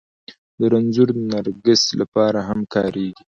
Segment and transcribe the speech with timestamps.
[0.59, 3.23] د رنځور نرګس لپاره هم کارېږي